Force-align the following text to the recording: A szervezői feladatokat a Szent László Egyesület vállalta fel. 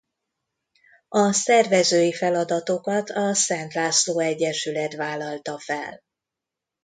A 1.09 1.31
szervezői 1.31 2.13
feladatokat 2.13 3.09
a 3.09 3.33
Szent 3.33 3.73
László 3.73 4.19
Egyesület 4.19 4.95
vállalta 4.95 5.59
fel. 5.59 6.01